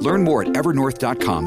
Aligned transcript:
Learn 0.00 0.22
more 0.22 0.42
at 0.42 0.48
evernorth.com 0.48 1.46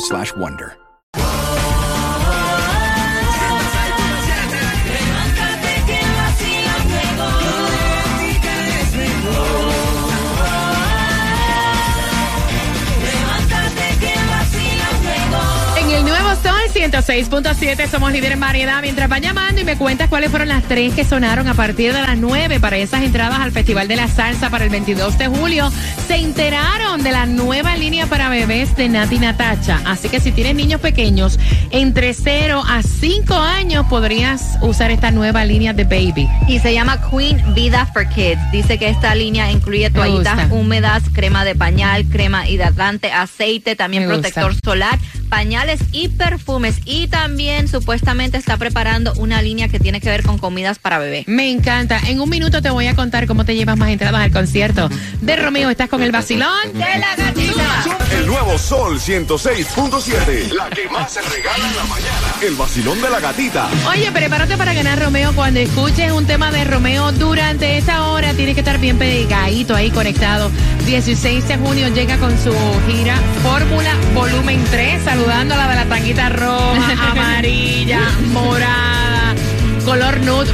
106.7 16.79 17.89
somos 17.89 18.13
líderes 18.13 18.35
en 18.35 18.39
variedad. 18.39 18.81
Mientras 18.81 19.09
van 19.09 19.21
llamando 19.21 19.59
y 19.59 19.65
me 19.65 19.75
cuentas 19.75 20.07
cuáles 20.07 20.29
fueron 20.29 20.47
las 20.47 20.63
tres 20.63 20.93
que 20.93 21.03
sonaron 21.03 21.49
a 21.49 21.53
partir 21.53 21.91
de 21.91 22.01
las 22.01 22.17
9 22.17 22.61
para 22.61 22.77
esas 22.77 23.03
entradas 23.03 23.37
al 23.41 23.51
Festival 23.51 23.89
de 23.89 23.97
la 23.97 24.07
Salsa 24.07 24.49
para 24.49 24.63
el 24.63 24.69
22 24.69 25.17
de 25.17 25.27
julio, 25.27 25.69
se 26.07 26.15
enteraron 26.15 27.03
de 27.03 27.11
la 27.11 27.25
nueva 27.25 27.75
línea 27.75 28.05
para 28.07 28.29
bebés 28.29 28.77
de 28.77 28.87
Nati 28.87 29.19
Natacha. 29.19 29.81
Así 29.85 30.07
que 30.07 30.21
si 30.21 30.31
tienes 30.31 30.55
niños 30.55 30.79
pequeños 30.79 31.37
entre 31.71 32.13
0 32.13 32.63
a 32.65 32.81
5 32.81 33.33
años, 33.33 33.85
podrías 33.87 34.57
usar 34.61 34.89
esta 34.89 35.11
nueva 35.11 35.43
línea 35.43 35.73
de 35.73 35.83
baby. 35.83 36.29
Y 36.47 36.59
se 36.59 36.73
llama 36.73 37.01
Queen 37.11 37.43
Vida 37.55 37.87
for 37.87 38.07
Kids. 38.07 38.39
Dice 38.53 38.77
que 38.77 38.87
esta 38.87 39.13
línea 39.15 39.51
incluye 39.51 39.89
toallitas 39.89 40.49
húmedas, 40.49 41.03
crema 41.11 41.43
de 41.43 41.55
pañal, 41.55 42.05
crema 42.05 42.47
hidratante, 42.47 43.11
aceite, 43.11 43.75
también 43.75 44.07
Me 44.07 44.15
gusta. 44.15 44.29
protector 44.29 44.55
solar, 44.63 44.97
pañales 45.29 45.79
y 45.91 46.09
perfumes. 46.09 46.79
Y 46.85 47.07
también 47.07 47.67
supuestamente 47.67 48.37
está 48.37 48.57
preparando 48.57 49.13
una 49.13 49.41
línea 49.41 49.69
que 49.69 49.79
tiene 49.79 50.01
que 50.01 50.09
ver 50.09 50.23
con 50.23 50.37
comidas 50.37 50.79
para 50.79 50.99
bebé. 50.99 51.23
Me 51.27 51.49
encanta. 51.51 51.99
En 52.07 52.19
un 52.19 52.29
minuto 52.29 52.61
te 52.61 52.69
voy 52.69 52.87
a 52.87 52.95
contar 52.95 53.27
cómo 53.27 53.45
te 53.45 53.55
llevas 53.55 53.77
más 53.77 53.89
entradas 53.89 54.21
al 54.21 54.31
concierto 54.31 54.89
de 55.21 55.35
Romeo. 55.35 55.69
Estás 55.69 55.89
con 55.89 56.01
el 56.03 56.11
vacilón 56.11 56.73
de 56.73 56.79
la 56.79 57.15
gatita. 57.15 57.83
El 58.11 58.27
nuevo 58.27 58.57
Sol 58.57 58.99
106.7. 58.99 60.51
La 60.53 60.69
que 60.69 60.89
más 60.89 61.13
se 61.13 61.21
regala 61.21 61.67
en 61.69 61.75
la 61.75 61.83
mañana. 61.83 62.35
El 62.41 62.55
vacilón 62.55 63.01
de 63.01 63.09
la 63.09 63.19
gatita. 63.19 63.69
Oye, 63.87 64.11
prepárate 64.11 64.57
para 64.57 64.73
ganar 64.73 64.99
Romeo 64.99 65.33
cuando 65.35 65.59
escuches 65.59 66.11
un 66.11 66.25
tema 66.25 66.51
de 66.51 66.63
Romeo 66.63 67.11
durante 67.11 67.77
esta 67.77 68.07
hora. 68.07 68.33
Tienes 68.33 68.55
que 68.55 68.61
estar 68.61 68.79
bien 68.79 68.97
pegadito 68.97 69.75
ahí 69.75 69.91
conectado. 69.91 70.51
16 70.85 71.47
de 71.47 71.57
junio 71.57 71.87
llega 71.89 72.17
con 72.17 72.31
su 72.37 72.51
gira 72.87 73.15
Fórmula 73.43 73.95
Volumen 74.15 74.63
3, 74.71 75.03
saludando 75.19 75.53
a 75.53 75.57
la 75.57 75.67
de 75.67 75.75
la 75.75 75.85
tanguita 75.85 76.29
roja, 76.29 76.91
amarilla, 77.11 77.99
morada, 78.31 79.35
color 79.83 80.17
nude. 80.21 80.49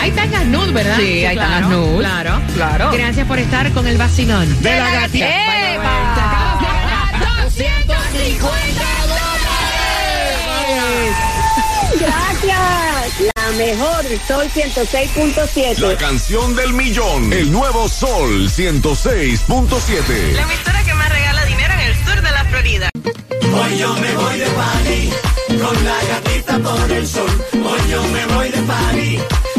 Hay 0.00 0.10
tangas 0.10 0.44
nude, 0.46 0.72
¿verdad? 0.72 0.96
Sí, 0.98 1.24
hay 1.24 1.36
claro, 1.36 1.50
tangas 1.52 1.70
nude. 1.70 1.98
Claro, 1.98 2.40
Claro. 2.54 2.90
Gracias 2.92 3.26
por 3.28 3.38
estar 3.38 3.70
con 3.70 3.86
el 3.86 3.96
vacilón. 3.98 4.60
De 4.62 4.76
la 4.76 4.90
gatita. 4.90 5.26
Gracias. 11.98 12.58
La 13.36 13.50
mejor, 13.56 14.04
Sol 14.26 14.48
106.7. 14.54 15.78
La 15.78 15.96
canción 15.96 16.56
del 16.56 16.72
millón. 16.72 17.32
El 17.32 17.52
nuevo 17.52 17.88
Sol 17.88 18.48
106.7. 18.48 20.32
La 20.32 20.42
emisora 20.42 20.82
que 20.84 20.94
más 20.94 21.08
regala 21.08 21.44
dinero 21.44 21.72
en 21.74 21.80
el 21.80 21.94
sur 22.04 22.22
de 22.22 22.30
la 22.30 22.44
Florida. 22.46 22.88
Hoy 23.54 23.78
yo 23.78 23.94
me 23.94 24.14
voy 24.14 24.38
de 24.38 24.46
party 24.46 25.10
con 25.60 25.84
la 25.84 25.98
gatita 26.10 26.58
por 26.58 26.90
el 26.90 27.06
sol. 27.06 27.30
Hoy 27.52 27.80
yo 27.90 28.02
me 28.08 28.26
voy 28.34 28.48
de 28.48 28.62
party 28.62 29.18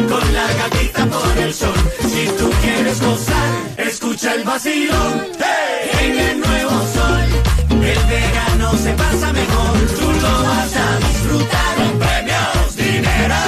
con 0.10 0.34
la 0.34 0.48
gatita 0.54 1.06
por 1.06 1.38
el 1.38 1.54
sol. 1.54 1.74
Si 2.02 2.26
tú 2.38 2.50
quieres 2.62 3.00
gozar, 3.02 3.52
escucha 3.78 4.34
el 4.34 4.44
vacilón. 4.44 5.28
En 6.02 6.20
el 6.20 6.40
nuevo 6.40 6.72
sol, 6.72 7.24
el 7.70 8.00
verano 8.10 8.74
se 8.78 8.94
pasa 8.94 9.32
mejor. 9.32 9.78
Tú 10.00 10.12
lo 10.12 10.44
vas 10.44 10.76
a 10.76 10.98
disfrutar 11.08 11.76
con 11.78 12.00
premios, 12.00 12.76
dinero. 12.76 13.42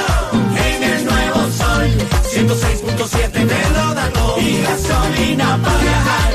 En 0.69 0.83
el 0.83 1.05
nuevo 1.05 1.39
sol, 1.59 1.89
106.7 2.33 3.31
te 3.31 3.69
lo 3.73 3.93
da 3.95 4.09
todo. 4.13 4.39
Y 4.39 4.61
gasolina 4.61 5.59
para 5.63 5.79
viajar, 5.79 6.33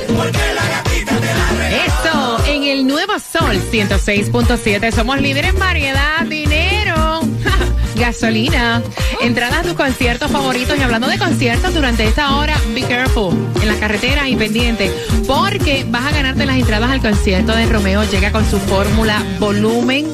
Sol 3.20 3.60
106.7. 3.70 4.92
Somos 4.92 5.20
líderes 5.20 5.50
en 5.50 5.58
variedad, 5.58 6.25
dinero, 6.26 7.20
gasolina, 7.97 8.82
entradas 9.20 9.60
a 9.60 9.62
tus 9.62 9.75
conciertos 9.75 10.31
favoritos. 10.31 10.78
Y 10.78 10.82
hablando 10.82 11.08
de 11.08 11.19
conciertos, 11.19 11.75
durante 11.75 12.06
esta 12.06 12.36
hora, 12.36 12.56
be 12.75 12.82
careful 12.82 13.34
en 13.60 13.69
la 13.69 13.78
carretera 13.78 14.28
y 14.28 14.36
pendiente, 14.36 14.91
porque 15.26 15.84
vas 15.88 16.06
a 16.06 16.12
ganarte 16.12 16.47
las 16.47 16.56
entradas 16.56 16.91
al 16.91 17.00
concierto 17.00 17.54
de 17.54 17.66
Romeo. 17.66 18.03
Llega 18.10 18.32
con 18.32 18.48
su 18.48 18.58
fórmula 18.58 19.22
volumen 19.38 20.06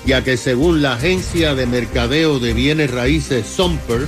ya 0.07 0.23
que 0.23 0.37
según 0.37 0.81
la 0.81 0.93
agencia 0.93 1.57
de 1.57 1.67
mercadeo 1.67 2.39
de 2.39 2.53
bienes 2.53 2.93
raíces 2.93 3.45
Somper, 3.45 4.07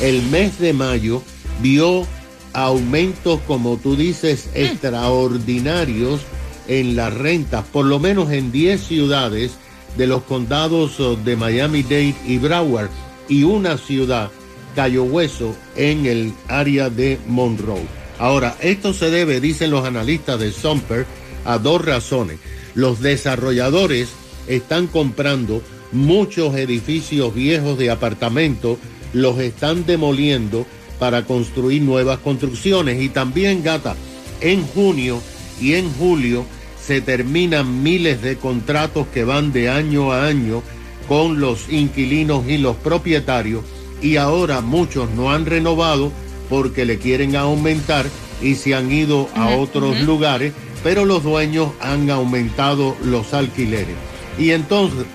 el 0.00 0.20
mes 0.32 0.58
de 0.58 0.72
mayo 0.72 1.22
vio 1.60 2.08
aumentos, 2.54 3.38
como 3.46 3.76
tú 3.76 3.94
dices, 3.94 4.50
extraordinarios 4.54 6.22
en 6.66 6.96
las 6.96 7.14
rentas, 7.14 7.64
por 7.72 7.86
lo 7.86 8.00
menos 8.00 8.32
en 8.32 8.50
10 8.50 8.82
ciudades 8.82 9.52
de 9.96 10.08
los 10.08 10.24
condados 10.24 10.98
oh, 10.98 11.14
de 11.14 11.36
Miami-Dade 11.36 12.16
y 12.26 12.38
Broward 12.38 12.90
y 13.28 13.44
una 13.44 13.78
ciudad, 13.78 14.32
Cayo 14.74 15.04
Hueso, 15.04 15.54
en 15.76 16.04
el 16.04 16.32
área 16.48 16.90
de 16.90 17.20
Monroe. 17.28 18.01
Ahora, 18.22 18.56
esto 18.60 18.94
se 18.94 19.10
debe, 19.10 19.40
dicen 19.40 19.72
los 19.72 19.84
analistas 19.84 20.38
de 20.38 20.52
Somper, 20.52 21.06
a 21.44 21.58
dos 21.58 21.84
razones. 21.84 22.38
Los 22.72 23.00
desarrolladores 23.00 24.10
están 24.46 24.86
comprando 24.86 25.60
muchos 25.90 26.54
edificios 26.54 27.34
viejos 27.34 27.78
de 27.78 27.90
apartamentos, 27.90 28.78
los 29.12 29.40
están 29.40 29.86
demoliendo 29.86 30.64
para 31.00 31.24
construir 31.24 31.82
nuevas 31.82 32.20
construcciones. 32.20 33.02
Y 33.02 33.08
también, 33.08 33.64
gata, 33.64 33.96
en 34.40 34.64
junio 34.68 35.20
y 35.60 35.72
en 35.74 35.92
julio 35.92 36.46
se 36.80 37.00
terminan 37.00 37.82
miles 37.82 38.22
de 38.22 38.36
contratos 38.36 39.08
que 39.08 39.24
van 39.24 39.52
de 39.52 39.68
año 39.68 40.12
a 40.12 40.28
año 40.28 40.62
con 41.08 41.40
los 41.40 41.68
inquilinos 41.68 42.46
y 42.46 42.58
los 42.58 42.76
propietarios 42.76 43.64
y 44.00 44.16
ahora 44.16 44.60
muchos 44.60 45.10
no 45.10 45.32
han 45.32 45.46
renovado 45.46 46.12
porque 46.52 46.84
le 46.84 46.98
quieren 46.98 47.34
aumentar 47.34 48.04
y 48.42 48.56
se 48.56 48.74
han 48.74 48.92
ido 48.92 49.26
a 49.34 49.56
otros 49.56 49.98
lugares, 50.02 50.52
pero 50.84 51.06
los 51.06 51.22
dueños 51.22 51.70
han 51.80 52.10
aumentado 52.10 52.94
los 53.02 53.32
alquileres. 53.32 53.96
Y 54.38 54.50
entonces 54.50 55.06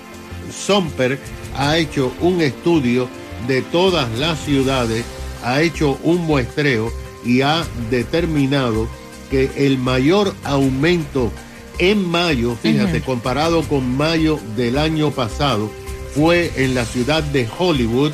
Somper 0.50 1.16
ha 1.56 1.78
hecho 1.78 2.12
un 2.20 2.40
estudio 2.40 3.08
de 3.46 3.62
todas 3.62 4.10
las 4.18 4.40
ciudades, 4.40 5.04
ha 5.44 5.62
hecho 5.62 5.96
un 6.02 6.26
muestreo 6.26 6.90
y 7.24 7.42
ha 7.42 7.64
determinado 7.88 8.88
que 9.30 9.48
el 9.58 9.78
mayor 9.78 10.34
aumento 10.42 11.30
en 11.78 12.04
mayo, 12.04 12.56
fíjate, 12.60 13.00
comparado 13.00 13.62
con 13.62 13.96
mayo 13.96 14.40
del 14.56 14.76
año 14.76 15.12
pasado, 15.12 15.70
fue 16.16 16.50
en 16.56 16.74
la 16.74 16.84
ciudad 16.84 17.22
de 17.22 17.48
Hollywood, 17.56 18.12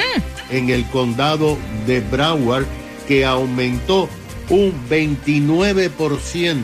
en 0.50 0.68
el 0.68 0.84
condado 0.90 1.56
de 1.86 2.00
Broward, 2.00 2.66
que 3.06 3.24
aumentó 3.24 4.08
un 4.50 4.72
29% 4.88 6.56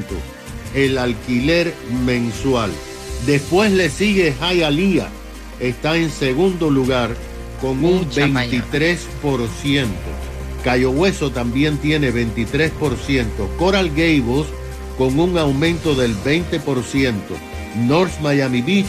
el 0.74 0.98
alquiler 0.98 1.74
mensual. 2.04 2.70
Después 3.26 3.72
le 3.72 3.90
sigue 3.90 4.34
Hialeah, 4.40 5.08
está 5.58 5.96
en 5.96 6.10
segundo 6.10 6.70
lugar 6.70 7.14
con 7.60 7.84
un 7.84 8.08
23%. 8.10 9.86
Cayo 10.64 10.90
Hueso 10.90 11.30
también 11.30 11.78
tiene 11.78 12.12
23%. 12.12 13.26
Coral 13.58 13.90
Gables 13.90 14.46
con 14.98 15.18
un 15.18 15.38
aumento 15.38 15.94
del 15.94 16.14
20%. 16.16 17.14
North 17.86 18.20
Miami 18.20 18.62
Beach 18.62 18.86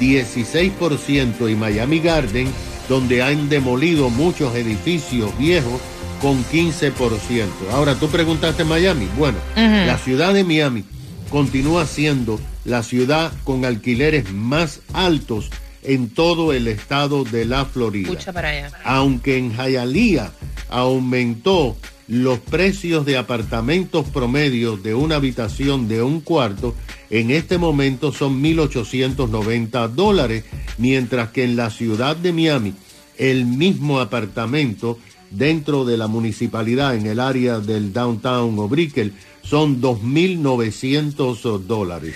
16% 0.00 1.50
y 1.50 1.54
Miami 1.54 2.00
Garden, 2.00 2.48
donde 2.88 3.22
han 3.22 3.48
demolido 3.48 4.10
muchos 4.10 4.54
edificios 4.54 5.36
viejos, 5.38 5.80
con 6.22 6.44
15%. 6.44 7.48
Ahora, 7.72 7.96
tú 7.96 8.08
preguntaste 8.08 8.62
Miami. 8.64 9.08
Bueno, 9.18 9.38
la 9.56 9.98
ciudad 9.98 10.32
de 10.32 10.44
Miami 10.44 10.84
continúa 11.30 11.84
siendo 11.84 12.40
la 12.64 12.84
ciudad 12.84 13.32
con 13.42 13.64
alquileres 13.64 14.32
más 14.32 14.80
altos 14.92 15.50
en 15.82 16.10
todo 16.10 16.52
el 16.52 16.68
estado 16.68 17.24
de 17.24 17.44
la 17.44 17.64
Florida. 17.64 18.08
Escucha 18.08 18.32
para 18.32 18.50
allá. 18.50 18.70
Aunque 18.84 19.36
en 19.36 19.52
Hialeah 19.52 20.30
aumentó 20.70 21.76
los 22.06 22.38
precios 22.38 23.04
de 23.04 23.16
apartamentos 23.16 24.06
promedios 24.08 24.80
de 24.84 24.94
una 24.94 25.16
habitación 25.16 25.88
de 25.88 26.02
un 26.02 26.20
cuarto, 26.20 26.76
en 27.10 27.32
este 27.32 27.58
momento 27.58 28.12
son 28.12 28.40
1.890 28.40 29.88
dólares, 29.88 30.44
mientras 30.78 31.30
que 31.30 31.42
en 31.42 31.56
la 31.56 31.70
ciudad 31.70 32.14
de 32.14 32.32
Miami, 32.32 32.74
el 33.18 33.44
mismo 33.44 33.98
apartamento 33.98 34.98
dentro 35.32 35.84
de 35.84 35.96
la 35.96 36.06
municipalidad 36.06 36.94
en 36.94 37.06
el 37.06 37.20
área 37.20 37.58
del 37.58 37.92
downtown 37.92 38.58
o 38.58 38.68
Brickell 38.68 39.12
son 39.42 39.80
2.900 39.80 41.66
dólares. 41.66 42.14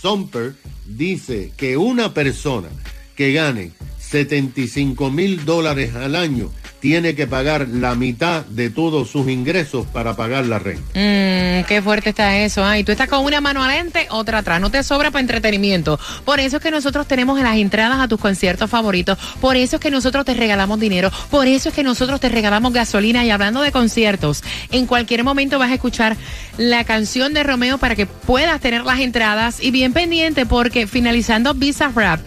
Somper 0.00 0.54
dice 0.86 1.52
que 1.56 1.76
una 1.76 2.12
persona 2.12 2.68
que 3.16 3.32
gane 3.32 3.72
75 3.98 5.10
mil 5.10 5.44
dólares 5.44 5.94
al 5.94 6.14
año 6.14 6.50
tiene 6.84 7.14
que 7.14 7.26
pagar 7.26 7.66
la 7.68 7.94
mitad 7.94 8.44
de 8.44 8.68
todos 8.68 9.08
sus 9.08 9.30
ingresos 9.30 9.86
para 9.86 10.16
pagar 10.16 10.44
la 10.44 10.58
renta. 10.58 10.82
Mm, 10.90 11.64
qué 11.64 11.80
fuerte 11.82 12.10
está 12.10 12.36
eso. 12.36 12.62
Ay, 12.62 12.84
tú 12.84 12.92
estás 12.92 13.08
con 13.08 13.24
una 13.24 13.40
mano 13.40 13.64
adelante, 13.64 14.06
otra 14.10 14.40
atrás. 14.40 14.60
No 14.60 14.70
te 14.70 14.82
sobra 14.82 15.10
para 15.10 15.22
entretenimiento. 15.22 15.98
Por 16.26 16.40
eso 16.40 16.58
es 16.58 16.62
que 16.62 16.70
nosotros 16.70 17.08
tenemos 17.08 17.40
las 17.40 17.56
entradas 17.56 18.00
a 18.00 18.06
tus 18.06 18.20
conciertos 18.20 18.68
favoritos. 18.68 19.16
Por 19.40 19.56
eso 19.56 19.76
es 19.76 19.80
que 19.80 19.90
nosotros 19.90 20.26
te 20.26 20.34
regalamos 20.34 20.78
dinero. 20.78 21.10
Por 21.30 21.46
eso 21.46 21.70
es 21.70 21.74
que 21.74 21.82
nosotros 21.82 22.20
te 22.20 22.28
regalamos 22.28 22.74
gasolina. 22.74 23.24
Y 23.24 23.30
hablando 23.30 23.62
de 23.62 23.72
conciertos, 23.72 24.44
en 24.70 24.84
cualquier 24.84 25.24
momento 25.24 25.58
vas 25.58 25.70
a 25.70 25.74
escuchar 25.76 26.18
la 26.58 26.84
canción 26.84 27.32
de 27.32 27.44
Romeo 27.44 27.78
para 27.78 27.96
que 27.96 28.04
puedas 28.04 28.60
tener 28.60 28.84
las 28.84 29.00
entradas. 29.00 29.56
Y 29.58 29.70
bien 29.70 29.94
pendiente 29.94 30.44
porque 30.44 30.86
finalizando 30.86 31.54
Visa 31.54 31.90
Rap. 31.94 32.20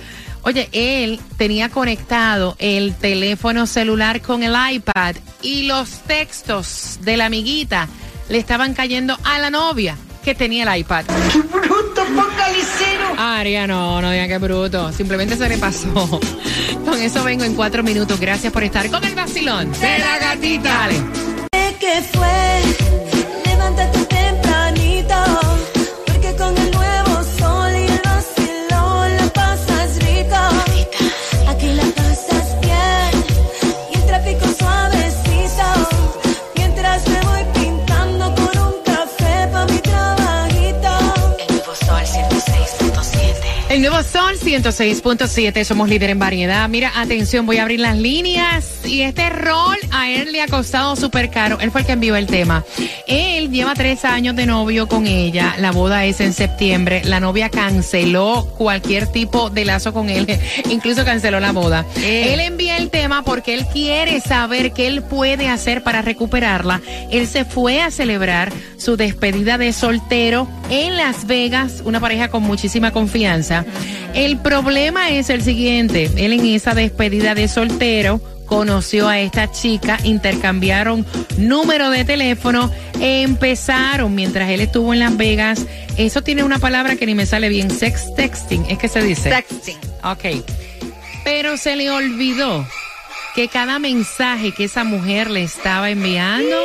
Oye, 0.48 0.70
él 0.72 1.20
tenía 1.36 1.68
conectado 1.68 2.56
el 2.58 2.96
teléfono 2.96 3.68
celular 3.68 4.22
con 4.22 4.44
el 4.44 4.56
iPad 4.72 5.18
y 5.42 5.64
los 5.64 5.90
textos 6.08 7.00
de 7.02 7.18
la 7.18 7.26
amiguita 7.26 7.90
le 8.30 8.38
estaban 8.38 8.74
cayendo 8.74 9.18
a 9.26 9.40
la 9.40 9.50
novia 9.50 9.98
que 10.24 10.36
tenía 10.36 10.64
el 10.64 10.80
iPad. 10.80 11.04
¡Qué 11.34 11.40
bruto, 11.40 12.02
focalicero! 12.06 13.16
Aria, 13.18 13.68
no, 13.68 14.02
no 14.02 14.10
digan 14.10 14.30
que 14.30 14.38
bruto. 14.38 14.94
Simplemente 14.94 15.36
se 15.36 15.50
le 15.50 15.58
pasó. 15.58 16.22
Con 16.86 16.98
eso 16.98 17.26
vengo 17.26 17.44
en 17.44 17.54
cuatro 17.54 17.84
minutos. 17.84 18.18
Gracias 18.18 18.54
por 18.54 18.64
estar 18.64 18.90
con 18.90 19.04
el 19.04 19.16
vacilón. 19.16 19.70
De 19.74 20.00
la 20.00 20.18
gatita. 20.18 20.70
Dale. 20.70 20.96
¿Qué 21.78 22.02
fue? 22.14 22.97
106.7, 44.48 45.66
somos 45.66 45.90
líder 45.90 46.12
en 46.12 46.20
variedad. 46.20 46.70
Mira, 46.70 46.94
atención, 46.96 47.46
voy 47.46 47.58
a 47.58 47.64
abrir 47.64 47.82
las 47.82 47.98
líneas. 47.98 48.80
Y 48.86 49.02
este 49.02 49.30
rol 49.30 49.76
a 49.92 50.10
él 50.10 50.32
le 50.32 50.42
ha 50.42 50.48
costado 50.48 50.96
súper 50.96 51.30
caro. 51.30 51.60
Él 51.60 51.70
fue 51.70 51.82
el 51.82 51.88
que 51.88 51.92
envió 51.92 52.16
el 52.16 52.28
tema. 52.28 52.64
Él 53.08 53.52
lleva 53.52 53.74
tres 53.74 54.06
años 54.06 54.38
de 54.38 54.46
novio 54.46 54.88
con 54.88 55.06
ella. 55.06 55.56
La 55.60 55.74
boda 55.74 56.06
es 56.06 56.22
en 56.22 56.32
septiembre. 56.32 57.02
La 57.04 57.20
novia 57.20 57.50
canceló 57.50 58.48
cualquier 58.58 59.08
tipo 59.08 59.50
de 59.50 59.66
lazo 59.66 59.92
con 59.92 60.10
él. 60.10 60.26
Incluso 60.70 61.04
canceló 61.04 61.42
la 61.42 61.52
boda. 61.52 61.86
Él 62.02 62.40
envía 62.40 62.78
el 62.78 62.90
tema 62.90 63.24
porque 63.24 63.54
él 63.54 63.66
quiere 63.66 64.22
saber 64.22 64.72
qué 64.72 64.88
él 64.88 65.02
puede 65.04 65.50
hacer 65.50 65.84
para 65.84 66.02
recuperarla. 66.02 66.80
Él 67.12 67.28
se 67.28 67.44
fue 67.44 67.82
a 67.82 67.92
celebrar 67.92 68.54
su 68.78 68.96
despedida 68.96 69.58
de 69.58 69.74
soltero 69.74 70.48
en 70.70 70.96
Las 70.96 71.28
Vegas, 71.28 71.82
una 71.84 72.00
pareja 72.00 72.30
con 72.30 72.44
muchísima 72.44 72.92
confianza. 72.92 73.66
El 74.38 74.44
problema 74.44 75.10
es 75.10 75.32
el 75.32 75.42
siguiente, 75.42 76.12
él 76.16 76.32
en 76.32 76.46
esa 76.46 76.76
despedida 76.76 77.34
de 77.34 77.48
soltero 77.48 78.22
conoció 78.46 79.10
a 79.10 79.20
esta 79.20 79.52
chica, 79.52 79.98
intercambiaron 80.04 81.08
número 81.40 81.90
de 81.90 82.06
teléfono, 82.06 82.72
empezaron 83.00 84.14
mientras 84.14 84.50
él 84.52 84.62
estuvo 84.62 84.94
en 84.94 85.00
Las 85.00 85.18
Vegas. 85.18 85.66
Eso 85.98 86.22
tiene 86.22 86.44
una 86.44 86.60
palabra 86.60 86.96
que 86.96 87.08
ni 87.08 87.16
me 87.16 87.26
sale 87.26 87.50
bien, 87.50 87.72
sex 87.72 88.14
texting, 88.16 88.64
es 88.70 88.78
que 88.78 88.88
se 88.88 89.02
dice. 89.02 89.32
Sexting. 89.32 89.78
Ok. 90.04 90.46
Pero 91.24 91.58
se 91.58 91.76
le 91.76 91.90
olvidó 91.90 92.66
que 93.34 93.48
cada 93.48 93.80
mensaje 93.80 94.52
que 94.52 94.66
esa 94.66 94.84
mujer 94.84 95.32
le 95.32 95.44
estaba 95.44 95.90
enviando 95.90 96.58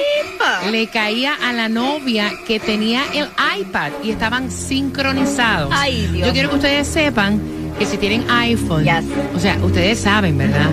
le 0.71 0.89
caía 0.89 1.35
a 1.43 1.55
la 1.55 1.71
novia 1.71 2.33
que 2.47 2.61
tenía 2.61 3.03
el 3.15 3.29
iPad 3.61 3.93
y 4.05 4.11
estaban 4.11 4.51
sincronizados. 4.51 5.73
Ay, 5.75 6.07
Dios. 6.13 6.29
Yo 6.29 6.33
quiero 6.35 6.51
que 6.51 6.57
ustedes 6.57 6.87
sepan 6.87 7.62
que 7.83 7.89
si 7.89 7.99
tienen 7.99 8.31
iPhone, 8.31 8.85
Yes. 8.85 9.05
o 9.35 9.41
sea, 9.41 9.57
ustedes 9.57 9.99
saben, 9.99 10.39
¿verdad? 10.39 10.71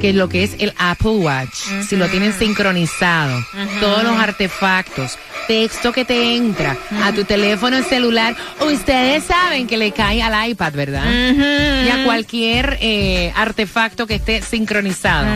Que 0.00 0.12
lo 0.12 0.28
que 0.28 0.42
es 0.42 0.56
el 0.58 0.72
Apple 0.76 1.12
Watch, 1.18 1.54
si 1.88 1.94
lo 1.94 2.08
tienen 2.08 2.32
sincronizado, 2.32 3.40
todos 3.78 4.02
los 4.02 4.16
artefactos, 4.18 5.18
texto 5.52 5.92
que 5.92 6.06
te 6.06 6.34
entra 6.34 6.78
a 7.04 7.12
tu 7.12 7.24
teléfono 7.24 7.82
celular, 7.82 8.34
ustedes 8.66 9.24
saben 9.24 9.66
que 9.66 9.76
le 9.76 9.92
cae 9.92 10.22
al 10.22 10.48
iPad, 10.48 10.72
¿verdad? 10.72 11.04
Y 11.04 11.90
a 11.90 12.04
cualquier 12.06 12.78
eh, 12.80 13.30
artefacto 13.36 14.06
que 14.06 14.14
esté 14.14 14.40
sincronizado. 14.40 15.26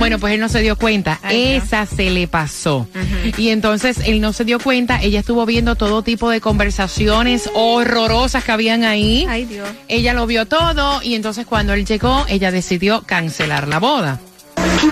Bueno, 0.00 0.18
pues 0.18 0.34
él 0.34 0.40
no 0.40 0.48
se 0.48 0.60
dio 0.60 0.74
cuenta. 0.74 1.20
Esa 1.30 1.86
se 1.86 2.10
le 2.10 2.26
pasó. 2.26 2.88
Y 3.36 3.50
entonces 3.50 3.98
él 4.04 4.20
no 4.20 4.32
se 4.32 4.44
dio 4.44 4.58
cuenta. 4.58 5.00
Ella 5.00 5.20
estuvo 5.20 5.46
viendo 5.46 5.76
todo 5.76 6.02
tipo 6.02 6.30
de 6.30 6.40
conversaciones 6.40 7.48
horrorosas 7.54 8.42
que 8.42 8.50
habían 8.50 8.82
ahí. 8.82 9.24
Ay, 9.28 9.44
Dios. 9.44 9.68
Ella 9.86 10.14
lo 10.14 10.26
vio 10.26 10.46
todo 10.46 11.00
y 11.00 11.14
entonces 11.14 11.46
cuando 11.46 11.74
él 11.74 11.86
llegó, 11.86 12.26
ella 12.28 12.50
decidió 12.50 13.02
cancelar 13.02 13.68
la 13.68 13.78
boda. 13.78 14.18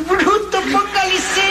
¡Bruto 0.08 0.62
focalicero! 0.62 1.45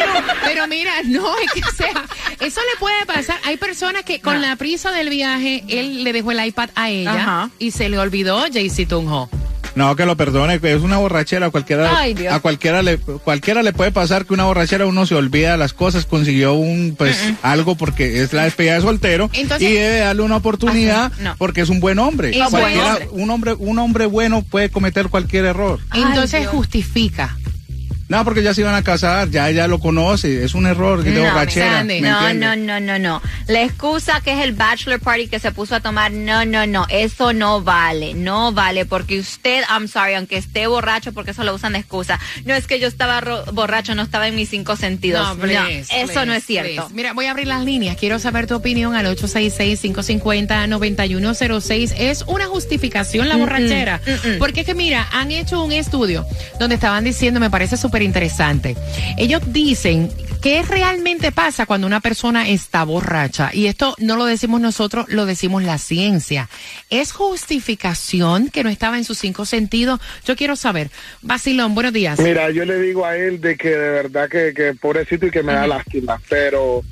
Pero 0.68 0.82
mira, 0.82 0.92
no, 1.06 1.38
es 1.40 1.52
que 1.52 1.62
o 1.62 1.72
sea, 1.76 2.04
eso 2.40 2.62
le 2.62 2.80
puede 2.80 3.06
pasar. 3.06 3.38
Hay 3.46 3.58
personas 3.58 4.04
que 4.04 4.20
con 4.20 4.42
la 4.42 4.56
prisa 4.56 4.92
del 4.92 5.10
viaje, 5.10 5.64
él 5.68 6.04
le 6.04 6.14
dejó 6.14 6.32
el 6.32 6.46
iPad 6.46 6.70
a 6.76 6.90
ella 6.90 7.14
Ajá. 7.14 7.50
y 7.60 7.72
se 7.72 7.90
le 7.90 7.98
olvidó 8.00 8.40
Jaycee 8.52 8.86
Tunjo. 8.86 9.30
No, 9.76 9.94
que 9.98 10.06
lo 10.06 10.16
perdone, 10.16 10.62
que 10.62 10.74
es 10.74 10.82
una 10.84 10.98
borrachera. 11.00 11.50
Cualquiera, 11.50 12.00
Ay, 12.00 12.14
Dios. 12.14 12.34
a 12.34 12.40
cualquiera 12.40 12.82
le, 12.82 12.98
cualquiera 12.98 13.62
le 13.62 13.74
puede 13.74 13.92
pasar 13.92 14.26
que 14.26 14.34
una 14.34 14.46
borrachera 14.46 14.86
uno 14.86 15.06
se 15.06 15.16
olvida 15.16 15.52
de 15.52 15.58
las 15.58 15.74
cosas, 15.74 16.06
consiguió 16.06 16.54
un, 16.54 16.96
pues, 16.98 17.18
algo 17.42 17.76
porque 17.76 18.22
es 18.24 18.32
la 18.32 18.44
despedida 18.46 18.76
de 18.76 18.82
soltero 18.82 19.30
Entonces- 19.34 19.70
y 19.70 19.74
debe 19.74 19.98
darle 20.00 20.22
una 20.22 20.38
oportunidad 20.38 21.12
no. 21.20 21.36
porque 21.38 21.60
es 21.60 21.68
un 21.70 21.82
buen 21.82 22.00
hombre. 22.00 22.30
Es 22.30 22.38
buen 22.38 22.50
Cualquiera- 22.52 22.88
hombre. 22.94 23.08
Un 23.12 23.30
hombre, 23.30 23.54
un 23.54 23.80
hombre 23.80 24.06
bueno 24.06 24.44
puede 24.44 24.70
cometer 24.70 25.10
cualquier 25.10 25.44
error. 25.44 25.80
Entonces 25.94 26.48
justifica. 26.48 27.38
No, 28.08 28.24
porque 28.24 28.44
ya 28.44 28.54
se 28.54 28.62
iban 28.62 28.76
a 28.76 28.84
casar, 28.84 29.30
ya 29.32 29.50
ella 29.50 29.68
lo 29.68 29.80
conoce, 29.80 30.44
es 30.44 30.54
un 30.54 30.68
error 30.68 31.02
de 31.04 31.10
No, 31.12 31.24
borrachera. 31.24 31.78
Sandy. 31.80 32.02
¿me 32.02 32.10
No, 32.10 32.34
no, 32.36 32.56
no, 32.56 32.80
no, 32.80 33.00
no. 33.00 33.20
La 33.48 33.64
excusa 33.64 34.22
que 34.22 34.34
es 34.34 34.40
el 34.44 34.54
bachelor 34.54 35.00
party 35.00 35.28
que 35.28 35.40
se 35.40 35.52
puso 35.52 35.74
a 35.76 35.80
tomar, 35.80 36.12
no, 36.12 36.46
no, 36.46 36.68
no, 36.68 36.86
eso 36.90 37.34
no 37.34 37.62
vale, 37.64 38.14
no 38.14 38.52
vale, 38.52 38.86
porque 38.86 39.18
usted, 39.20 39.64
I'm 39.70 39.88
sorry, 39.88 40.14
aunque 40.14 40.38
esté 40.38 40.68
borracho, 40.68 41.14
porque 41.14 41.32
eso 41.32 41.44
lo 41.44 41.56
usan 41.56 41.74
de 41.74 41.80
excusa. 41.80 42.20
No 42.46 42.54
es 42.54 42.68
que 42.68 42.80
yo 42.80 42.88
estaba 42.88 43.22
ro- 43.22 43.44
borracho, 43.54 43.96
no 43.96 44.04
estaba 44.04 44.28
en 44.28 44.36
mis 44.36 44.50
cinco 44.50 44.76
sentidos. 44.76 45.28
No, 45.28 45.36
please, 45.42 45.80
eso 45.92 46.14
please, 46.14 46.26
no 46.28 46.34
es 46.34 46.46
cierto. 46.46 46.74
please. 46.84 46.94
Mira, 46.94 47.14
voy 47.14 47.26
a 47.26 47.32
abrir 47.32 47.48
las 47.48 47.64
líneas. 47.66 47.98
Quiero 47.98 48.20
saber 48.20 48.46
tu 48.46 48.54
opinión 48.56 48.94
al 48.94 49.08
866-550-9106. 49.18 51.94
¿Es 51.98 52.24
una 52.28 52.46
justificación 52.46 53.30
la 53.30 53.38
borrachera? 53.38 54.02
Porque 54.40 54.62
es 54.62 54.66
que, 54.66 54.76
mira, 54.76 55.08
han 55.12 55.32
hecho 55.32 55.64
un 55.64 55.72
estudio 55.72 56.26
donde 56.60 56.76
estaban 56.76 57.04
diciendo, 57.04 57.40
me 57.40 57.50
parece 57.50 57.78
súper 57.78 57.95
interesante. 58.02 58.76
Ellos 59.18 59.42
dicen 59.48 60.10
qué 60.42 60.62
realmente 60.64 61.32
pasa 61.32 61.66
cuando 61.66 61.88
una 61.88 62.02
persona 62.02 62.48
está 62.48 62.84
borracha. 62.84 63.50
Y 63.54 63.68
esto 63.68 63.96
no 64.00 64.16
lo 64.16 64.26
decimos 64.26 64.62
nosotros, 64.62 65.08
lo 65.10 65.26
decimos 65.26 65.64
la 65.64 65.78
ciencia. 65.78 66.50
¿Es 66.90 67.12
justificación 67.12 68.50
que 68.50 68.64
no 68.64 68.70
estaba 68.70 68.98
en 68.98 69.04
sus 69.04 69.18
cinco 69.18 69.46
sentidos? 69.46 70.00
Yo 70.26 70.36
quiero 70.36 70.56
saber. 70.56 70.90
Basilón, 71.22 71.74
buenos 71.74 71.94
días. 71.94 72.20
Mira, 72.20 72.50
yo 72.52 72.66
le 72.66 72.80
digo 72.80 73.06
a 73.06 73.18
él 73.18 73.42
de 73.42 73.58
que 73.58 73.70
de 73.70 73.90
verdad 73.90 74.30
que, 74.30 74.54
que 74.54 74.74
pobrecito 74.74 75.28
y 75.28 75.32
que 75.32 75.44
me 75.44 75.54
da 75.54 75.68
lástima, 75.68 76.22
pero 76.30 76.84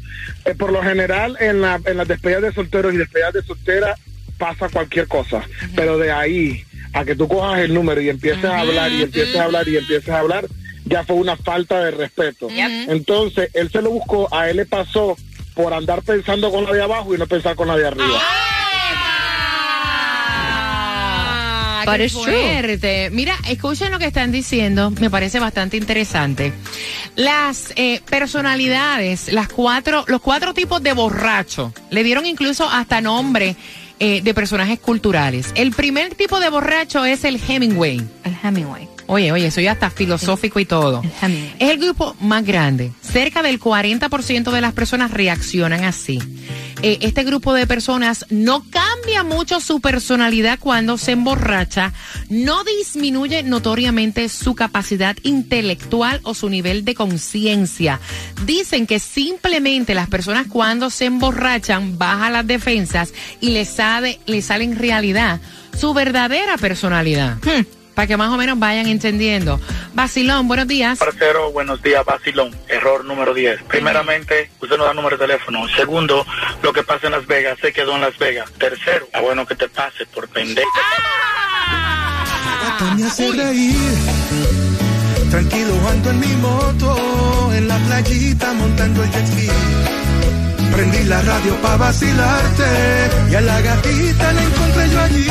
eh, 0.45 0.55
por 0.55 0.71
lo 0.71 0.81
general 0.81 1.37
en, 1.39 1.61
la, 1.61 1.79
en 1.85 1.97
las 1.97 2.07
despedidas 2.07 2.41
de 2.41 2.53
solteros 2.53 2.93
y 2.93 2.97
despedidas 2.97 3.33
de 3.33 3.43
soltera 3.43 3.95
pasa 4.37 4.67
cualquier 4.69 5.07
cosa, 5.07 5.41
pero 5.75 5.97
de 5.97 6.11
ahí 6.11 6.63
a 6.93 7.05
que 7.05 7.15
tú 7.15 7.27
cojas 7.27 7.59
el 7.59 7.73
número 7.73 8.01
y 8.01 8.09
empieces 8.09 8.45
a 8.45 8.59
hablar 8.59 8.91
y 8.91 9.03
empieces 9.03 9.35
a 9.35 9.43
hablar 9.45 9.67
y 9.67 9.77
empieces 9.77 10.09
a 10.09 10.19
hablar, 10.19 10.45
ya 10.85 11.03
fue 11.03 11.15
una 11.15 11.35
falta 11.37 11.83
de 11.83 11.91
respeto. 11.91 12.47
Entonces, 12.49 13.49
él 13.53 13.71
se 13.71 13.81
lo 13.81 13.91
buscó, 13.91 14.27
a 14.33 14.49
él 14.49 14.57
le 14.57 14.65
pasó 14.65 15.15
por 15.53 15.73
andar 15.73 16.01
pensando 16.01 16.51
con 16.51 16.65
la 16.65 16.71
de 16.71 16.81
abajo 16.81 17.13
y 17.13 17.17
no 17.17 17.27
pensar 17.27 17.55
con 17.55 17.67
la 17.67 17.77
de 17.77 17.87
arriba. 17.87 18.19
Ah, 18.19 18.63
But 21.85 21.97
qué 21.97 22.03
it's 22.05 22.13
true. 22.13 22.23
fuerte. 22.23 23.09
Mira, 23.11 23.35
escuchen 23.47 23.91
lo 23.91 23.99
que 23.99 24.05
están 24.05 24.31
diciendo, 24.31 24.91
me 24.91 25.09
parece 25.09 25.39
bastante 25.39 25.77
interesante. 25.77 26.53
Las 27.15 27.73
eh, 27.75 28.01
personalidades, 28.09 29.31
las 29.33 29.49
cuatro, 29.49 30.05
los 30.07 30.21
cuatro 30.21 30.53
tipos 30.53 30.81
de 30.81 30.93
borracho, 30.93 31.73
le 31.89 32.03
dieron 32.03 32.25
incluso 32.25 32.69
hasta 32.69 33.01
nombre 33.01 33.55
eh, 33.99 34.21
de 34.21 34.33
personajes 34.33 34.79
culturales. 34.79 35.51
El 35.55 35.71
primer 35.71 36.15
tipo 36.15 36.39
de 36.39 36.49
borracho 36.49 37.05
es 37.05 37.23
el 37.23 37.39
Hemingway. 37.47 38.01
El 38.23 38.35
Hemingway. 38.43 38.87
Oye, 39.07 39.31
oye, 39.31 39.51
soy 39.51 39.67
hasta 39.67 39.89
filosófico 39.89 40.59
y 40.59 40.65
todo. 40.65 41.01
El 41.03 41.11
Hemingway. 41.21 41.55
Es 41.59 41.69
el 41.69 41.79
grupo 41.79 42.15
más 42.19 42.45
grande. 42.45 42.91
Cerca 43.01 43.41
del 43.43 43.59
40% 43.59 44.51
de 44.51 44.61
las 44.61 44.73
personas 44.73 45.11
reaccionan 45.11 45.83
así. 45.83 46.19
Eh, 46.83 46.97
este 46.99 47.23
grupo 47.23 47.53
de 47.53 47.65
personas 47.65 48.25
no 48.29 48.65
cambia 48.69 49.23
mucho 49.23 49.61
su 49.61 49.79
personalidad 49.79 50.59
cuando 50.59 50.97
se 50.97 51.13
emborracha, 51.13 51.93
no 52.27 52.65
disminuye 52.65 53.41
notoriamente 53.41 54.27
su 54.27 54.53
capacidad 54.53 55.15
intelectual 55.23 56.19
o 56.23 56.33
su 56.33 56.49
nivel 56.49 56.83
de 56.83 56.93
conciencia. 56.93 58.01
Dicen 58.45 58.85
que 58.85 58.99
simplemente 58.99 59.93
las 59.93 60.09
personas 60.09 60.47
cuando 60.47 60.89
se 60.89 61.05
emborrachan 61.05 61.97
bajan 61.97 62.33
las 62.33 62.47
defensas 62.47 63.13
y 63.39 63.51
les 63.51 63.69
sale, 63.69 64.19
les 64.25 64.43
sale 64.43 64.65
en 64.65 64.77
realidad 64.77 65.39
su 65.79 65.93
verdadera 65.93 66.57
personalidad. 66.57 67.37
Para 67.95 68.07
que 68.07 68.17
más 68.17 68.29
o 68.29 68.37
menos 68.37 68.57
vayan 68.57 68.87
entendiendo. 68.87 69.59
Basilón, 69.93 70.47
buenos 70.47 70.67
días. 70.67 70.99
Parcero, 70.99 71.51
buenos 71.51 71.81
días, 71.81 72.03
Basilón. 72.03 72.55
Error 72.67 73.05
número 73.05 73.33
10. 73.33 73.63
Primeramente, 73.63 74.49
usted 74.59 74.77
no 74.77 74.85
da 74.85 74.93
número 74.93 75.17
de 75.17 75.27
teléfono. 75.27 75.67
Segundo, 75.75 76.25
lo 76.61 76.73
que 76.73 76.83
pasa 76.83 77.07
en 77.07 77.13
Las 77.13 77.27
Vegas 77.27 77.59
se 77.61 77.71
quedó 77.71 77.95
en 77.95 78.01
Las 78.01 78.17
Vegas. 78.17 78.51
Tercero, 78.53 79.07
ah, 79.13 79.21
bueno 79.21 79.45
que 79.45 79.55
te 79.55 79.69
pase 79.69 80.05
por 80.07 80.27
pendejo. 80.29 80.67
me 82.97 83.05
hace 83.05 83.31
reír. 83.31 83.97
Tranquilo 85.29 85.73
ando 85.89 86.09
en 86.11 86.19
mi 86.19 86.35
moto, 86.35 87.51
en 87.53 87.67
la 87.67 87.77
playita 87.77 88.53
montando 88.53 89.03
el 89.03 89.11
jet 89.11 89.25
ski. 89.27 89.47
Prendí 90.73 91.03
la 91.03 91.21
radio 91.21 91.55
para 91.61 91.77
vacilarte 91.77 92.63
y 93.29 93.35
a 93.35 93.41
la 93.41 93.61
gatita 93.61 94.33
la 94.33 94.43
encontré 94.43 94.89
yo 94.89 95.01
allí. 95.01 95.27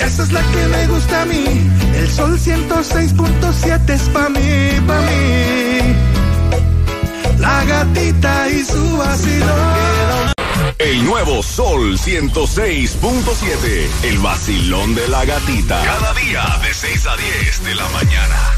Esa 0.00 0.22
es 0.22 0.32
la 0.32 0.42
que 0.42 0.66
me 0.68 0.86
gusta 0.86 1.22
a 1.22 1.24
mí. 1.24 1.44
El 1.94 2.08
sol 2.10 2.38
106.7 2.38 3.90
es 3.90 4.02
pa' 4.10 4.28
mí, 4.28 4.80
pa' 4.86 5.00
mí. 5.00 5.96
La 7.38 7.64
gatita 7.64 8.48
y 8.48 8.64
su 8.64 8.96
vacilón. 8.96 10.32
El 10.78 11.04
nuevo 11.04 11.42
Sol 11.42 11.98
106.7. 11.98 13.88
El 14.04 14.18
vacilón 14.18 14.94
de 14.94 15.08
la 15.08 15.24
gatita. 15.24 15.82
Cada 15.82 16.14
día 16.14 16.44
de 16.62 16.72
6 16.72 17.06
a 17.06 17.16
10 17.16 17.64
de 17.64 17.74
la 17.74 17.88
mañana. 17.88 18.57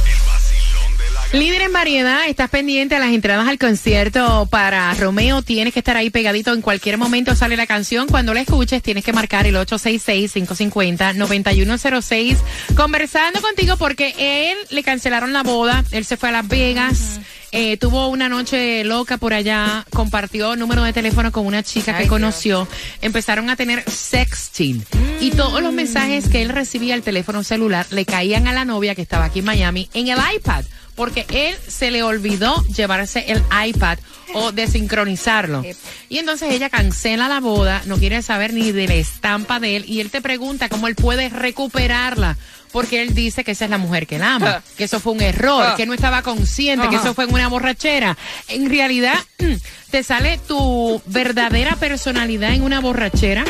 Líder 1.33 1.63
en 1.63 1.73
variedad, 1.73 2.27
estás 2.27 2.51
pendiente 2.51 2.97
a 2.97 2.99
las 2.99 3.11
entradas 3.11 3.47
al 3.47 3.57
concierto 3.57 4.49
para 4.51 4.93
Romeo. 4.95 5.43
Tienes 5.43 5.73
que 5.73 5.79
estar 5.79 5.97
ahí 5.97 6.11
pegadito. 6.11 6.53
En 6.53 6.61
cualquier 6.61 6.99
momento 6.99 7.37
sale 7.37 7.57
la 7.57 7.69
canción. 7.69 8.09
Cuando 8.09 8.35
la 8.35 8.41
escuches, 8.41 8.83
tienes 8.83 9.05
que 9.05 9.13
marcar 9.13 9.47
el 9.47 9.55
866-550-9106. 9.55 12.37
Conversando 12.75 13.41
contigo 13.41 13.77
porque 13.77 14.13
él 14.19 14.59
le 14.71 14.83
cancelaron 14.83 15.33
la 15.33 15.45
boda. 15.45 15.85
Él 15.93 16.05
se 16.05 16.17
fue 16.17 16.31
a 16.31 16.33
Las 16.33 16.49
Vegas. 16.49 17.21
eh, 17.53 17.77
tuvo 17.77 18.09
una 18.09 18.29
noche 18.29 18.83
loca 18.83 19.17
por 19.17 19.33
allá. 19.33 19.87
Compartió 19.91 20.57
número 20.57 20.83
de 20.83 20.93
teléfono 20.93 21.31
con 21.31 21.47
una 21.47 21.63
chica 21.63 21.97
que 21.97 22.09
conoció. 22.09 22.67
Empezaron 23.03 23.51
a 23.51 23.57
tener 23.57 23.89
sexting. 23.89 24.85
Y 25.21 25.31
todos 25.31 25.63
los 25.63 25.73
mensajes 25.73 26.29
que 26.29 26.43
él 26.43 26.49
recibía 26.49 26.95
al 26.95 27.03
teléfono 27.03 27.45
celular 27.45 27.87
le 27.91 28.05
caían 28.05 28.49
a 28.49 28.53
la 28.53 28.65
novia 28.65 28.97
que 28.97 29.03
estaba 29.03 29.27
aquí 29.27 29.39
en 29.39 29.45
Miami 29.45 29.89
en 29.95 30.09
el 30.09 30.19
iPad 30.35 30.65
porque 31.01 31.25
él 31.31 31.57
se 31.67 31.91
le 31.91 32.03
olvidó 32.03 32.63
llevarse 32.65 33.25
el 33.29 33.43
iPad 33.67 33.97
o 34.35 34.53
desincronizarlo. 34.53 35.65
Y 36.11 36.19
entonces 36.19 36.53
ella 36.53 36.69
cancela 36.69 37.27
la 37.27 37.41
boda, 37.41 37.81
no 37.87 37.97
quiere 37.97 38.21
saber 38.21 38.53
ni 38.53 38.71
de 38.71 38.87
la 38.87 38.97
estampa 38.97 39.61
de 39.61 39.77
él 39.77 39.85
y 39.89 40.01
él 40.01 40.11
te 40.11 40.21
pregunta 40.21 40.69
cómo 40.69 40.89
él 40.89 40.97
puede 40.97 41.31
recuperarla. 41.31 42.37
Porque 42.71 43.01
él 43.01 43.15
dice 43.15 43.45
que 43.45 43.53
esa 43.53 43.65
es 43.65 43.71
la 43.71 43.79
mujer 43.79 44.07
que 44.07 44.17
él 44.17 44.23
ama, 44.23 44.63
que 44.77 44.85
eso 44.85 45.01
fue 45.01 45.15
un 45.15 45.23
error, 45.23 45.75
que 45.75 45.87
no 45.87 45.95
estaba 45.95 46.21
consciente, 46.21 46.91
que 46.91 46.97
eso 46.97 47.15
fue 47.15 47.25
en 47.25 47.33
una 47.33 47.49
borrachera. 47.49 48.19
En 48.49 48.69
realidad, 48.69 49.17
te 49.91 50.03
sale 50.03 50.39
tu 50.47 51.01
verdadera 51.07 51.77
personalidad 51.77 52.53
en 52.53 52.63
una 52.63 52.81
borrachera 52.81 53.47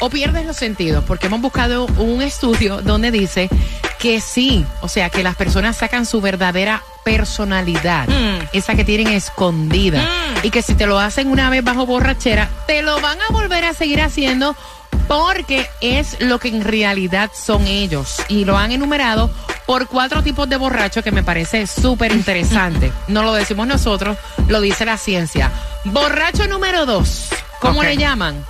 o 0.00 0.08
pierdes 0.08 0.46
los 0.46 0.56
sentidos, 0.56 1.04
porque 1.06 1.26
hemos 1.26 1.42
buscado 1.42 1.84
un 1.98 2.22
estudio 2.22 2.80
donde 2.80 3.10
dice 3.10 3.50
que 4.06 4.20
sí, 4.20 4.64
o 4.82 4.88
sea, 4.88 5.10
que 5.10 5.24
las 5.24 5.34
personas 5.34 5.78
sacan 5.78 6.06
su 6.06 6.20
verdadera 6.20 6.80
personalidad, 7.02 8.08
esa 8.52 8.76
que 8.76 8.84
tienen 8.84 9.08
escondida, 9.08 10.08
y 10.44 10.50
que 10.50 10.62
si 10.62 10.76
te 10.76 10.86
lo 10.86 11.00
hacen 11.00 11.28
una 11.28 11.50
vez 11.50 11.64
bajo 11.64 11.86
borrachera, 11.86 12.48
te 12.68 12.82
lo 12.82 13.00
van 13.00 13.18
a 13.20 13.32
volver 13.32 13.64
a 13.64 13.74
seguir 13.74 14.00
haciendo 14.00 14.54
porque 15.08 15.68
es 15.80 16.18
lo 16.20 16.38
que 16.38 16.50
en 16.50 16.62
realidad 16.62 17.32
son 17.34 17.66
ellos. 17.66 18.22
Y 18.28 18.44
lo 18.44 18.56
han 18.56 18.70
enumerado 18.70 19.28
por 19.66 19.88
cuatro 19.88 20.22
tipos 20.22 20.48
de 20.48 20.56
borrachos 20.56 21.02
que 21.02 21.10
me 21.10 21.24
parece 21.24 21.66
súper 21.66 22.12
interesante. 22.12 22.92
No 23.08 23.24
lo 23.24 23.32
decimos 23.32 23.66
nosotros, 23.66 24.16
lo 24.46 24.60
dice 24.60 24.84
la 24.84 24.98
ciencia. 24.98 25.50
Borracho 25.84 26.46
número 26.46 26.86
dos, 26.86 27.26
¿cómo 27.60 27.82
le 27.82 27.96
llaman? 27.96 28.44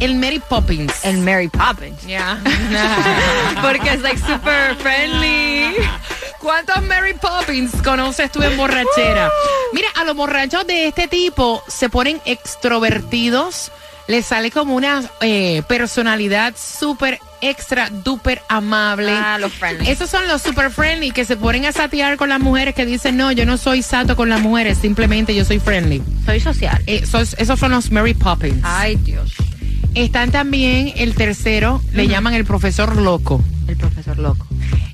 El 0.00 0.14
Mary 0.16 0.40
Poppins. 0.48 0.92
El 1.04 1.18
Mary 1.18 1.48
Poppins. 1.48 2.02
Yeah. 2.06 2.38
Porque 3.62 3.90
es 3.90 4.00
like 4.00 4.18
super 4.18 4.76
friendly. 4.76 5.74
¿Cuántos 6.40 6.82
Mary 6.82 7.14
Poppins 7.14 7.70
conoces 7.82 8.30
tú 8.32 8.42
en 8.42 8.56
borrachera? 8.56 9.30
Mira, 9.72 9.88
a 9.94 10.04
los 10.04 10.16
borrachos 10.16 10.66
de 10.66 10.88
este 10.88 11.06
tipo 11.06 11.62
se 11.68 11.88
ponen 11.88 12.20
extrovertidos, 12.24 13.70
les 14.08 14.26
sale 14.26 14.50
como 14.50 14.74
una 14.74 15.02
eh, 15.20 15.62
personalidad 15.68 16.54
súper 16.56 17.20
extra, 17.40 17.90
duper 17.90 18.42
amable. 18.48 19.12
Ah, 19.12 19.38
los 19.38 19.52
friendly. 19.52 19.88
Esos 19.88 20.10
son 20.10 20.26
los 20.26 20.42
super 20.42 20.70
friendly 20.70 21.10
que 21.10 21.24
se 21.24 21.36
ponen 21.36 21.66
a 21.66 21.72
satear 21.72 22.16
con 22.16 22.28
las 22.28 22.40
mujeres 22.40 22.74
que 22.74 22.86
dicen, 22.86 23.16
no, 23.16 23.30
yo 23.32 23.46
no 23.46 23.56
soy 23.56 23.82
sato 23.82 24.16
con 24.16 24.28
las 24.28 24.40
mujeres, 24.40 24.78
simplemente 24.78 25.34
yo 25.34 25.44
soy 25.44 25.58
friendly. 25.60 26.02
Soy 26.24 26.40
social. 26.40 26.82
Esos, 26.86 27.34
esos 27.38 27.58
son 27.58 27.70
los 27.70 27.90
Mary 27.90 28.14
Poppins. 28.14 28.62
Ay, 28.64 28.96
Dios. 28.96 29.32
Están 29.94 30.30
también 30.30 30.92
el 30.96 31.14
tercero, 31.14 31.82
le 31.92 32.08
llaman 32.08 32.34
el 32.34 32.44
profesor 32.44 32.96
loco. 32.96 33.42
El 33.68 33.76
profesor 33.76 34.18
loco. 34.18 34.46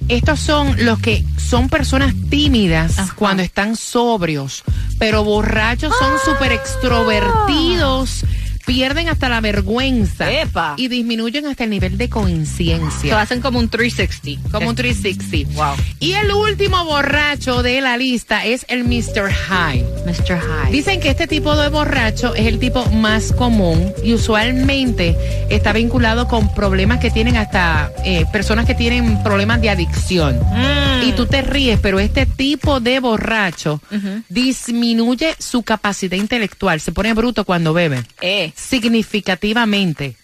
Estos 0.09 0.41
son 0.41 0.85
los 0.85 0.99
que 0.99 1.25
son 1.37 1.69
personas 1.69 2.15
tímidas 2.31 2.97
cuando 3.15 3.43
están 3.43 3.77
sobrios, 3.77 4.65
pero 4.99 5.23
borrachos 5.23 5.93
son 5.99 6.15
Ah. 6.15 6.21
súper 6.25 6.53
extrovertidos, 6.53 8.25
pierden 8.69 9.09
hasta 9.09 9.31
la 9.31 9.41
vergüenza 9.41 10.31
Epa. 10.31 10.75
y 10.77 10.89
disminuyen 10.89 11.47
hasta 11.47 11.65
el 11.65 11.71
nivel 11.71 11.97
de 11.97 12.11
conciencia. 12.11 13.15
So, 13.15 13.19
hacen 13.19 13.41
como 13.41 13.59
un 13.59 13.71
360. 13.71 14.51
Como 14.51 14.69
un 14.69 14.77
360. 14.77 15.55
Wow. 15.55 15.75
Y 16.01 16.13
el 16.13 16.31
último 16.31 16.85
borracho 16.85 17.63
de 17.63 17.81
la 17.81 17.97
lista 17.97 18.45
es 18.45 18.67
el 18.69 18.85
Mr. 18.85 19.33
High. 19.33 19.83
Mr. 20.05 20.39
High. 20.39 20.71
Dicen 20.71 21.01
que 21.01 21.09
este 21.09 21.27
tipo 21.27 21.57
de 21.57 21.71
borracho 21.71 22.35
es 22.35 22.47
el 22.47 22.59
tipo 22.59 22.85
más 22.91 23.33
común 23.33 23.91
y 24.05 24.13
usualmente 24.13 25.17
está 25.49 25.73
vinculado 25.73 26.29
con 26.29 26.55
problemas 26.55 26.99
que 26.99 27.11
tienen 27.11 27.39
hasta 27.39 27.91
eh, 28.05 28.27
personas 28.31 28.67
que 28.67 28.75
tienen 28.75 29.23
problemas 29.23 29.63
de 29.63 29.71
adicción. 29.71 30.39
Mm. 30.39 31.09
Y 31.09 31.13
tú 31.13 31.25
te 31.25 31.41
ríes, 31.41 31.81
pero 31.81 32.01
este 32.01 32.27
tipo 32.27 32.81
de 32.81 33.01
borracho 33.01 33.81
disminuye 34.29 35.35
su 35.39 35.63
capacidad 35.63 36.19
intelectual, 36.19 36.81
se 36.81 36.93
pone 36.93 37.15
bruto 37.15 37.45
cuando 37.47 37.73
bebe. 37.73 38.03
Eh. 38.21 38.53
Significativamente. 38.59 40.17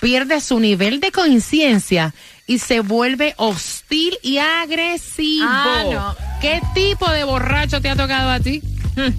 Pierde 0.00 0.40
su 0.40 0.60
nivel 0.60 1.00
de 1.00 1.10
conciencia 1.12 2.14
y 2.46 2.58
se 2.58 2.80
vuelve 2.80 3.34
hostil 3.36 4.16
y 4.22 4.38
agresivo. 4.38 5.46
Ah, 5.48 5.82
no. 5.90 6.16
¿Qué 6.40 6.60
tipo 6.74 7.10
de 7.10 7.24
borracho 7.24 7.80
te 7.80 7.88
ha 7.90 7.96
tocado 7.96 8.30
a 8.30 8.38
ti? 8.40 8.62
Hmm. 8.96 9.12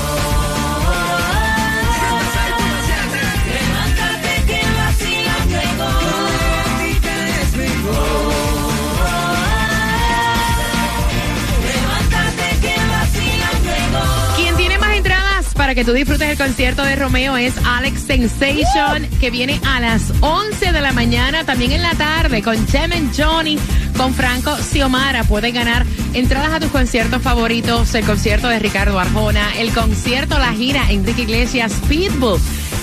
para 15.72 15.86
que 15.86 15.90
tú 15.90 15.94
disfrutes 15.94 16.28
el 16.28 16.36
concierto 16.36 16.82
de 16.82 16.96
Romeo 16.96 17.34
es 17.38 17.54
Alex 17.64 18.02
Sensation, 18.02 19.08
que 19.18 19.30
viene 19.30 19.58
a 19.64 19.80
las 19.80 20.12
11 20.20 20.70
de 20.70 20.80
la 20.82 20.92
mañana, 20.92 21.44
también 21.44 21.72
en 21.72 21.80
la 21.80 21.94
tarde, 21.94 22.42
con 22.42 22.66
Jem 22.68 22.92
and 22.92 23.18
Johnny, 23.18 23.58
con 23.96 24.12
Franco 24.12 24.54
Xiomara. 24.54 25.24
Puedes 25.24 25.54
ganar 25.54 25.86
entradas 26.12 26.52
a 26.52 26.60
tus 26.60 26.70
conciertos 26.70 27.22
favoritos, 27.22 27.94
el 27.94 28.04
concierto 28.04 28.48
de 28.48 28.58
Ricardo 28.58 29.00
Arjona, 29.00 29.56
el 29.56 29.72
concierto, 29.72 30.38
la 30.38 30.52
gira 30.52 30.90
Enrique 30.90 31.22
Iglesias, 31.22 31.72
Pitbull. 31.88 32.38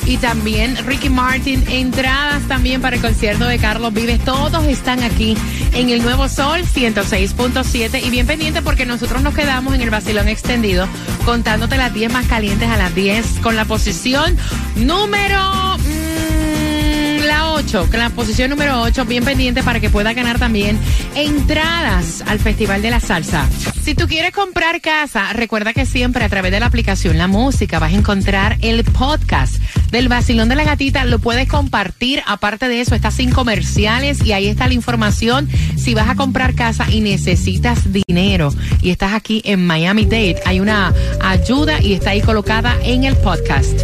Y 0.05 0.17
también 0.17 0.75
Ricky 0.87 1.09
Martin, 1.09 1.63
entradas 1.69 2.41
también 2.47 2.81
para 2.81 2.95
el 2.95 3.01
concierto 3.03 3.45
de 3.45 3.59
Carlos 3.59 3.93
Vives. 3.93 4.25
Todos 4.25 4.65
están 4.65 5.03
aquí 5.03 5.37
en 5.73 5.91
el 5.91 6.01
Nuevo 6.01 6.27
Sol 6.27 6.61
106.7. 6.61 8.03
Y 8.03 8.09
bien 8.09 8.25
pendiente 8.25 8.63
porque 8.63 8.87
nosotros 8.87 9.21
nos 9.21 9.35
quedamos 9.35 9.75
en 9.75 9.81
el 9.81 9.91
vacilón 9.91 10.27
extendido 10.27 10.87
contándote 11.25 11.77
las 11.77 11.93
10 11.93 12.11
más 12.11 12.25
calientes 12.27 12.69
a 12.69 12.77
las 12.77 12.93
10 12.95 13.39
con 13.41 13.55
la 13.55 13.65
posición 13.65 14.37
número... 14.75 15.77
mm, 15.77 17.25
la 17.25 17.51
8, 17.53 17.87
con 17.89 17.99
la 17.99 18.09
posición 18.09 18.49
número 18.49 18.81
8, 18.81 19.05
bien 19.05 19.23
pendiente 19.23 19.63
para 19.63 19.79
que 19.79 19.89
pueda 19.89 20.13
ganar 20.13 20.39
también 20.39 20.79
entradas 21.15 22.23
al 22.27 22.39
Festival 22.39 22.81
de 22.81 22.89
la 22.89 22.99
Salsa. 22.99 23.47
Si 23.89 23.95
tú 23.95 24.07
quieres 24.07 24.33
comprar 24.33 24.81
casa, 24.81 25.33
recuerda 25.33 25.73
que 25.73 25.87
siempre 25.87 26.23
a 26.23 26.29
través 26.29 26.51
de 26.51 26.59
la 26.59 26.67
aplicación 26.67 27.17
La 27.17 27.27
Música 27.27 27.79
vas 27.79 27.91
a 27.91 27.95
encontrar 27.97 28.59
el 28.61 28.83
podcast 28.83 29.55
del 29.89 30.09
Vacilón 30.09 30.47
de 30.47 30.53
la 30.53 30.63
Gatita. 30.63 31.05
Lo 31.05 31.17
puedes 31.17 31.47
compartir. 31.47 32.21
Aparte 32.27 32.67
de 32.67 32.81
eso, 32.81 32.93
está 32.93 33.09
sin 33.09 33.31
comerciales 33.31 34.23
y 34.23 34.33
ahí 34.33 34.45
está 34.45 34.67
la 34.67 34.75
información. 34.75 35.49
Si 35.75 35.95
vas 35.95 36.07
a 36.07 36.13
comprar 36.13 36.53
casa 36.53 36.85
y 36.91 37.01
necesitas 37.01 37.91
dinero 37.91 38.53
y 38.83 38.91
estás 38.91 39.13
aquí 39.13 39.41
en 39.43 39.65
Miami 39.65 40.05
Dade, 40.05 40.39
hay 40.45 40.59
una 40.59 40.93
ayuda 41.19 41.81
y 41.81 41.93
está 41.93 42.11
ahí 42.11 42.21
colocada 42.21 42.77
en 42.83 43.05
el 43.05 43.15
podcast. 43.17 43.81